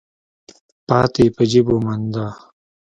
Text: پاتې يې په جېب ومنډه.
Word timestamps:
پاتې 0.87 1.23
يې 1.27 1.33
په 1.35 1.43
جېب 1.49 1.65
ومنډه. 1.69 2.27